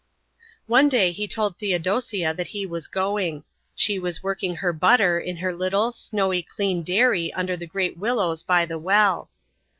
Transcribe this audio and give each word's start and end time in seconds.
One 0.65 0.89
day 0.89 1.11
he 1.11 1.27
told 1.27 1.59
Theodosia 1.59 2.33
that 2.33 2.47
he 2.57 2.65
was 2.65 2.87
going. 2.87 3.43
She 3.75 3.99
was 3.99 4.23
working 4.23 4.55
her 4.55 4.73
butter 4.73 5.19
in 5.19 5.37
her 5.37 5.53
little, 5.53 5.91
snowy 5.91 6.41
clean 6.41 6.81
dairy 6.81 7.31
under 7.33 7.55
the 7.55 7.67
great 7.67 7.97
willows 7.99 8.41
by 8.41 8.65
the 8.65 8.79
well. 8.79 9.29